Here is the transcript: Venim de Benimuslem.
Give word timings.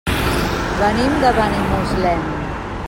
Venim 0.79 1.21
de 1.25 1.33
Benimuslem. 1.37 2.29